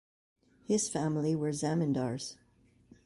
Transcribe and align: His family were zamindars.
His 0.63 0.89
family 0.89 1.35
were 1.35 1.51
zamindars. 1.51 2.35